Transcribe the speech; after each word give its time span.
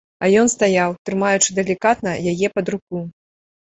А 0.25 0.29
ён 0.43 0.47
стаяў, 0.53 0.95
трымаючы 1.11 1.49
далікатна 1.61 2.19
яе 2.35 2.47
пад 2.59 2.67
руку. 2.77 3.09